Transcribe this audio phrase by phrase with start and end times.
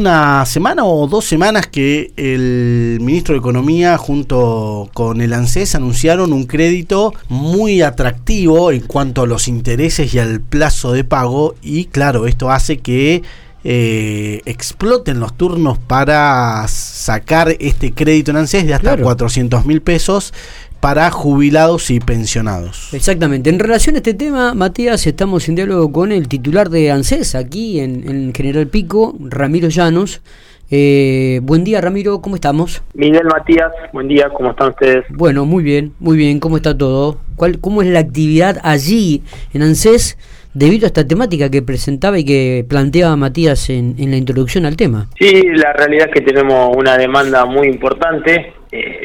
[0.00, 6.32] una semana o dos semanas que el ministro de Economía junto con el ANSES anunciaron
[6.32, 11.54] un crédito muy atractivo en cuanto a los intereses y al plazo de pago.
[11.60, 13.22] Y claro, esto hace que
[13.62, 20.32] eh, exploten los turnos para sacar este crédito en ANSES de hasta 400 mil pesos
[20.80, 22.92] para jubilados y pensionados.
[22.94, 23.50] Exactamente.
[23.50, 27.80] En relación a este tema, Matías, estamos en diálogo con el titular de ANSES aquí
[27.80, 30.22] en, General Pico, Ramiro Llanos.
[30.70, 32.82] Eh, buen día, Ramiro, ¿cómo estamos?
[32.94, 35.04] Miguel Matías, buen día, ¿cómo están ustedes?
[35.10, 37.18] Bueno, muy bien, muy bien, ¿cómo está todo?
[37.36, 40.16] ¿Cuál, ¿Cómo es la actividad allí en ANSES
[40.54, 44.76] debido a esta temática que presentaba y que planteaba Matías en, en la introducción al
[44.76, 45.08] tema?
[45.18, 48.99] Sí, la realidad es que tenemos una demanda muy importante eh,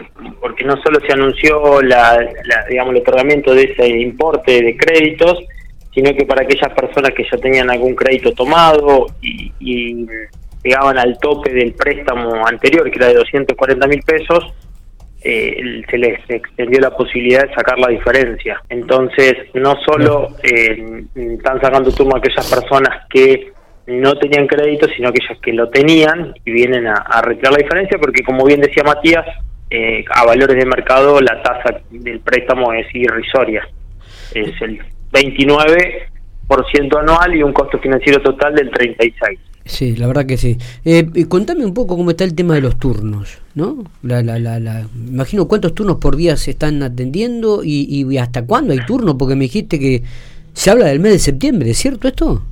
[0.45, 2.20] porque no solo se anunció la,
[2.70, 5.40] digamos, el otorgamiento de ese importe de créditos,
[5.91, 10.05] sino que para aquellas personas que ya tenían algún crédito tomado y,
[10.63, 14.54] llegaban al tope del préstamo anterior, que era de 240 mil pesos,
[15.23, 18.62] eh, se les extendió la posibilidad de sacar la diferencia.
[18.70, 23.51] Entonces, no solo eh, están sacando turno aquellas personas que
[23.88, 27.98] no tenían crédito, sino aquellas que lo tenían y vienen a, a retirar la diferencia,
[27.98, 29.26] porque como bien decía Matías,
[29.76, 33.68] eh, a valores de mercado la tasa del préstamo es irrisoria.
[34.34, 34.79] Es el
[35.12, 39.37] 29% anual y un costo financiero total del 36%.
[39.65, 40.57] Sí, la verdad que sí.
[40.85, 43.84] Eh, contame un poco cómo está el tema de los turnos, ¿no?
[44.04, 48.73] La, la, la, imagino cuántos turnos por día se están atendiendo y, y hasta cuándo
[48.73, 50.04] hay turnos, porque me dijiste que
[50.54, 52.43] se habla del mes de septiembre, ¿es cierto esto?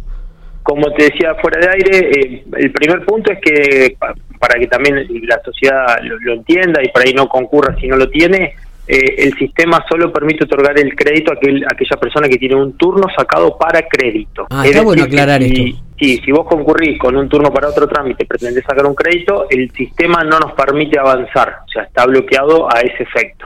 [0.64, 3.96] Como te decía fuera de aire, eh, el primer punto es que
[4.44, 8.10] para que también la sociedad lo, entienda y para ahí no concurra si no lo
[8.10, 8.54] tiene,
[8.86, 12.74] eh, el sistema solo permite otorgar el crédito a, aquel, aquella persona que tiene un
[12.74, 14.46] turno sacado para crédito.
[14.50, 15.84] Ah, está bueno aclarar si, esto.
[15.98, 19.72] Sí, si vos concurrís con un turno para otro trámite, pretendés sacar un crédito, el
[19.72, 23.46] sistema no nos permite avanzar, o sea, está bloqueado a ese efecto.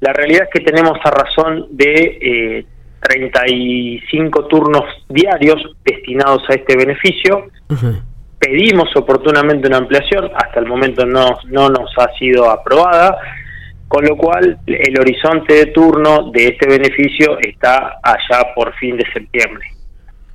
[0.00, 2.66] La realidad es que tenemos a razón de eh,
[3.02, 7.50] 35 turnos diarios destinados a este beneficio
[8.38, 13.18] pedimos oportunamente una ampliación, hasta el momento no, no nos ha sido aprobada,
[13.88, 19.04] con lo cual el horizonte de turno de este beneficio está allá por fin de
[19.12, 19.66] septiembre.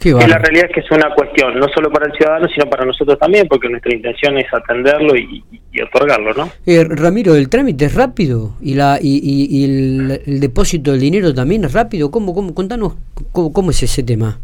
[0.04, 2.86] Y la realidad es que es una cuestión no solo para el ciudadano, sino para
[2.86, 5.44] nosotros también, porque nuestra intención es atenderlo y,
[5.84, 6.50] otorgarlo, ¿no?
[6.66, 8.56] Eh, Ramiro, ¿el trámite es rápido?
[8.62, 12.10] ¿Y la y, el, depósito del dinero también es rápido?
[12.10, 12.96] ¿Cómo, cómo, contanos
[13.32, 14.40] cómo es ese tema?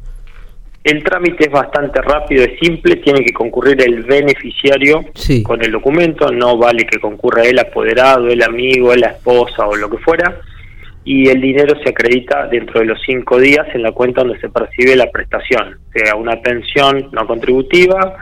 [0.87, 5.03] El trámite es bastante rápido, es simple, tiene que concurrir el beneficiario
[5.43, 9.89] con el documento, no vale que concurra el apoderado, el amigo, la esposa o lo
[9.89, 10.39] que fuera,
[11.03, 14.47] y el dinero se acredita dentro de los cinco días en la cuenta donde se
[14.47, 18.15] percibe la prestación, sea una pensión no contributiva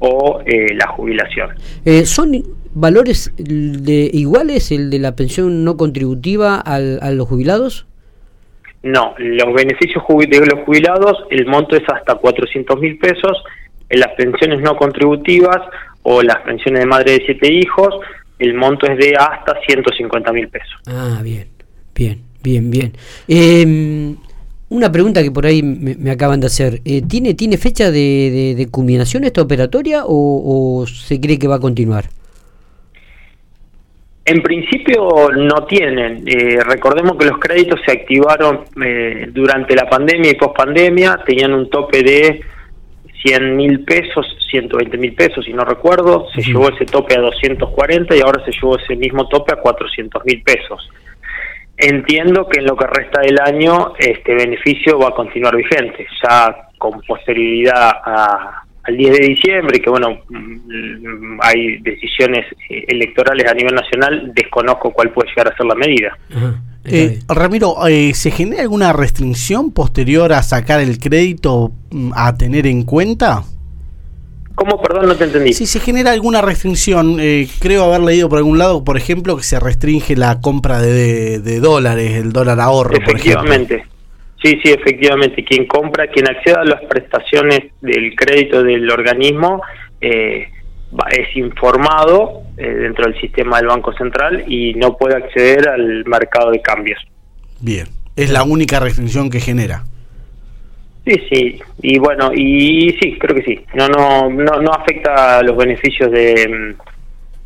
[0.00, 1.48] o eh, la jubilación.
[1.86, 2.32] Eh, ¿Son
[2.74, 7.86] valores de, iguales el de la pensión no contributiva al, a los jubilados?
[8.82, 13.42] No, los beneficios de los jubilados, el monto es hasta 400 mil pesos,
[13.88, 15.58] en las pensiones no contributivas
[16.02, 17.94] o las pensiones de madre de siete hijos,
[18.38, 20.80] el monto es de hasta 150 mil pesos.
[20.86, 21.48] Ah, bien,
[21.94, 22.92] bien, bien, bien.
[23.28, 24.14] Eh,
[24.70, 29.24] una pregunta que por ahí me, acaban de hacer, eh, ¿tiene, ¿tiene fecha de, culminación
[29.24, 32.08] esta operatoria o se cree que va a continuar?
[34.30, 36.22] En principio no tienen.
[36.24, 41.68] Eh, recordemos que los créditos se activaron eh, durante la pandemia y pospandemia, tenían un
[41.68, 42.40] tope de
[43.24, 48.14] 100 mil pesos, 120 mil pesos, si no recuerdo, se llevó ese tope a 240
[48.14, 50.88] y ahora se llevó ese mismo tope a 400 mil pesos.
[51.76, 56.68] Entiendo que en lo que resta del año este beneficio va a continuar vigente, ya
[56.78, 63.54] con posterioridad a, al 10 de diciembre, que bueno, mm, hay decisiones eh, electorales a
[63.54, 66.16] nivel nacional, desconozco cuál puede llegar a ser la medida.
[66.84, 72.66] Eh, Ramiro, eh, ¿se genera alguna restricción posterior a sacar el crédito mm, a tener
[72.66, 73.42] en cuenta?
[74.54, 74.80] ¿Cómo?
[74.80, 75.52] Perdón, no te entendí.
[75.52, 77.18] Si se genera alguna restricción,
[77.60, 82.12] creo haber leído por algún lado, por ejemplo, que se restringe la compra de, dólares,
[82.16, 83.84] el dólar ahorro, Efectivamente.
[84.42, 85.44] Sí, sí, efectivamente.
[85.44, 89.62] Quien compra, quien acceda a las prestaciones del crédito del organismo
[90.00, 90.48] eh,
[91.10, 96.50] es informado eh, dentro del sistema del Banco Central y no puede acceder al mercado
[96.50, 96.98] de cambios.
[97.60, 99.84] Bien, es la única restricción que genera.
[101.04, 103.60] Sí, sí, y bueno, y sí, creo que sí.
[103.74, 106.76] No, no, no, no afecta a los beneficios de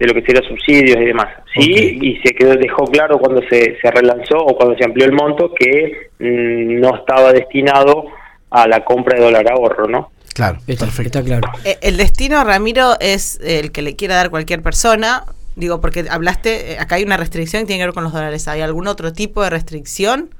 [0.06, 1.28] de lo que sería subsidios y demás.
[1.54, 5.12] Sí, y se quedó, dejó claro cuando se, se relanzó o cuando se amplió el
[5.12, 8.06] monto que mm, no estaba destinado
[8.50, 10.10] a la compra de dólar ahorro, ¿no?
[10.34, 11.18] Claro, Está, perfecto.
[11.20, 11.48] está claro.
[11.64, 15.24] Eh, El destino, Ramiro, es el que le quiera dar cualquier persona.
[15.56, 18.48] Digo, porque hablaste, eh, acá hay una restricción que tiene que ver con los dólares.
[18.48, 20.30] ¿Hay algún otro tipo de restricción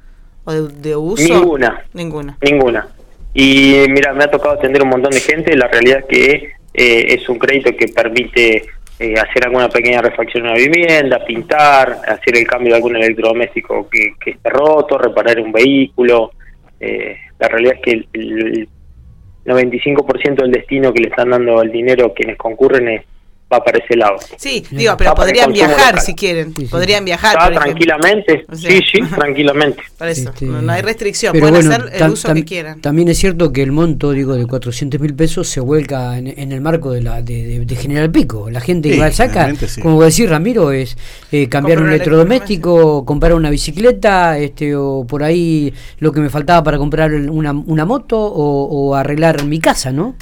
[0.44, 1.22] o de, de uso?
[1.34, 1.84] Ninguna.
[1.92, 2.36] Ninguna.
[2.42, 2.88] Ninguna.
[3.34, 5.56] Y mira, me ha tocado atender un montón de gente.
[5.56, 8.64] La realidad es que eh, es un crédito que permite
[8.98, 13.88] eh, hacer alguna pequeña refacción en una vivienda, pintar, hacer el cambio de algún electrodoméstico
[13.88, 16.30] que, que esté roto, reparar un vehículo.
[16.78, 18.68] Eh, la realidad es que el, el
[19.44, 23.02] 95% del destino que le están dando el dinero a quienes concurren es,
[23.54, 24.16] va para ese lado.
[24.36, 26.00] Sí, digo, pero Va podrían viajar local.
[26.00, 26.54] si quieren.
[26.54, 26.68] Sí, sí.
[26.68, 27.52] Podrían viajar.
[27.52, 28.44] Tranquilamente.
[28.50, 29.82] O sea, sí, sí, tranquilamente.
[29.98, 31.32] Por eso, Este, no, no hay restricción.
[31.32, 32.80] pero Pueden bueno, hacer el uso que quieran.
[32.80, 36.52] También es cierto que el monto, digo, de 400 mil pesos se vuelca en, en
[36.52, 38.50] el marco de la de, de- de General Pico.
[38.50, 39.80] La gente Sí, igual saca, generalmente sí.
[39.80, 40.96] como decir Ramiro, es
[41.32, 46.20] eh, cambiar Comprar un un electrodoméstico, comprar una bicicleta, este o por ahí lo que
[46.20, 50.14] me faltaba para comprar una, una moto o, o arreglar mi casa, ¿no?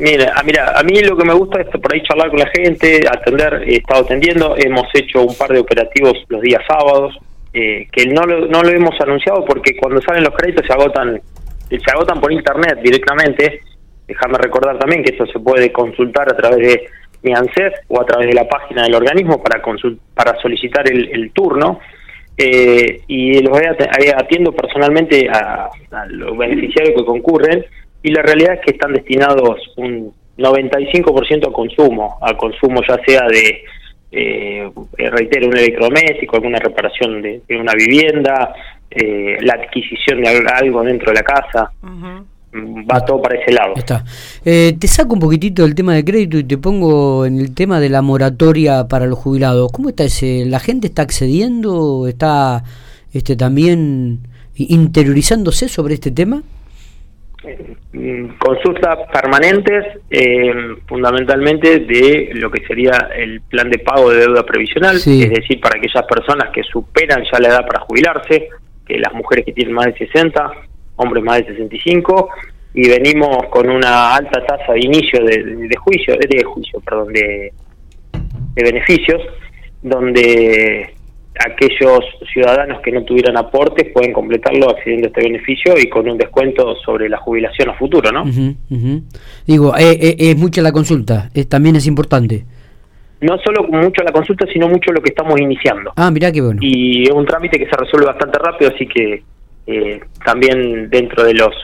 [0.00, 2.48] Mira, a, mira, a mí lo que me gusta es por ahí charlar con la
[2.48, 7.18] gente, atender, he estado atendiendo, hemos hecho un par de operativos los días sábados,
[7.52, 11.20] eh, que no lo, no lo hemos anunciado porque cuando salen los créditos se agotan,
[11.68, 13.60] se agotan por internet directamente.
[14.08, 16.88] Déjame recordar también que eso se puede consultar a través de
[17.22, 19.62] mi ANSES o a través de la página del organismo para
[20.14, 21.78] para solicitar el, el turno.
[22.38, 25.68] Eh, y los eh, atiendo personalmente a
[26.08, 27.66] los beneficiarios que concurren
[28.02, 33.26] y la realidad es que están destinados un 95% a consumo, a consumo ya sea
[33.28, 33.62] de,
[34.12, 34.70] eh,
[35.10, 38.52] reitero, un electrodoméstico, alguna reparación de, de una vivienda,
[38.90, 41.70] eh, la adquisición de al- algo dentro de la casa.
[42.52, 43.74] Mm, va todo para ese lado.
[43.76, 44.04] Está.
[44.44, 47.78] Eh, te saco un poquitito del tema de crédito y te pongo en el tema
[47.78, 49.70] de la moratoria para los jubilados.
[49.70, 50.44] ¿Cómo está ese?
[50.46, 52.08] ¿La gente está accediendo?
[52.08, 52.64] ¿Está
[53.12, 54.20] este también
[54.56, 56.42] interiorizándose sobre este tema?
[57.92, 60.52] Mm, consultas permanentes, eh,
[60.86, 65.22] fundamentalmente de lo que sería el plan de pago de deuda previsional, Sí.
[65.22, 68.48] es decir, para aquellas personas que superan ya la edad para jubilarse,
[68.86, 70.50] que las mujeres que tienen más de 60,
[70.96, 72.28] hombres más de 65,
[72.74, 77.12] y venimos con una alta tasa de inicio de, de- de juicio, de juicio, perdón,
[77.12, 77.52] de,
[78.54, 79.22] de beneficios,
[79.82, 80.90] donde
[81.38, 82.00] aquellos
[82.32, 86.74] ciudadanos que no tuvieran aportes pueden completarlo accediendo a este beneficio y con un descuento
[86.84, 88.22] sobre la jubilación a futuro, ¿no?
[88.22, 89.02] Ujú, ujú.
[89.46, 92.44] Digo, eh, eh, es mucha la consulta, eh, también es importante.
[93.20, 95.92] No solo mucho la consulta, sino mucho lo que estamos iniciando.
[95.96, 96.60] Ah, mirá qué bueno.
[96.62, 99.22] Y es un trámite que se resuelve bastante rápido, así que
[99.66, 101.54] eh, también dentro de los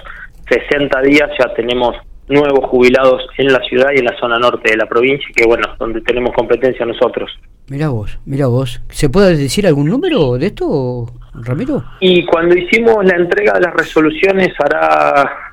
[0.49, 1.97] 60 días ya tenemos
[2.28, 5.67] nuevos jubilados en la ciudad y en la zona norte de la provincia, que bueno,
[5.78, 7.31] donde tenemos competencia nosotros.
[7.69, 8.81] Mirá vos, mirá vos.
[8.90, 11.84] ¿Se puede decir algún número de esto, Ramiro?
[12.00, 15.46] Y cuando hicimos la entrega de las resoluciones, hará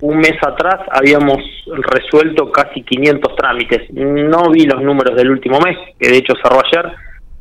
[0.00, 3.90] un mes atrás, habíamos resuelto casi 500 trámites.
[3.90, 6.92] No vi los números del último mes, que de hecho cerró ayer,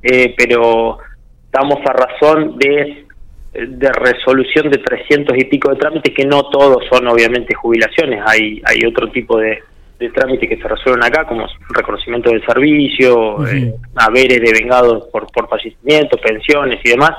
[0.04, 1.00] eh, pero
[1.46, 3.06] estamos a razón de,
[3.54, 8.62] de resolución de 300 y pico de trámites, que no todos son obviamente jubilaciones, hay,
[8.66, 9.60] hay otro tipo de,
[10.00, 13.46] de trámites que se resuelven acá, como reconocimiento del servicio, Ujú.
[13.46, 17.12] eh, haberes de vengados por, por fallecimiento, pensiones y demás,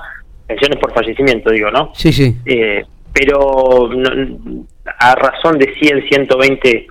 [0.47, 1.93] pensiones por fallecimiento digo, ¿no?
[1.95, 2.37] Sí, sí.
[2.47, 2.83] Eh,
[3.13, 4.65] pero no-
[4.99, 6.89] a razón de 100, 120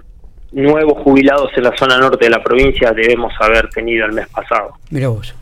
[0.53, 4.73] nuevos jubilados en la zona norte de la provincia debemos haber tenido el mes pasado.
[4.89, 5.35] Mirá vos.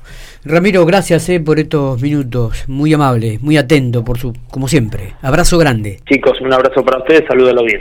[0.44, 2.64] Ramiro, gracias eh, por estos minutos.
[2.68, 5.14] Muy amable, muy atento, por su, como siempre.
[5.22, 6.00] Abrazo grande.
[6.10, 7.80] Chicos, un abrazo para ustedes, saludos a la audiencia.